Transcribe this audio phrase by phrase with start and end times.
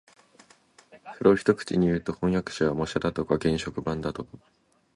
[1.19, 4.31] それを一口にいうと、飜訳者は模写だとか原色版だとか